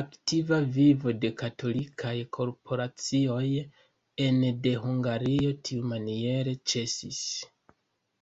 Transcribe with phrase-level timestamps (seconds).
[0.00, 3.42] Aktiva vivo de katolikaj korporacioj
[4.28, 7.28] ene de Hungario tiumaniere ĉesis.